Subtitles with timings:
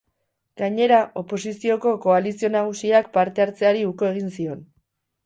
[0.59, 4.65] Gainera, oposizioko koalizio nagusiak parte hartzeari uko egin zion.